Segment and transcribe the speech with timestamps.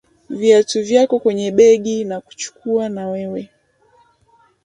[0.29, 3.49] viatu vyako kwenye begi na kuchukua na wewe